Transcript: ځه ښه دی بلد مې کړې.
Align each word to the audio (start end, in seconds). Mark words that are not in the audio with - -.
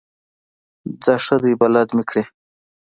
ځه 1.03 1.13
ښه 1.25 1.35
دی 1.43 1.53
بلد 1.61 1.89
مې 1.95 2.03
کړې. 2.09 2.23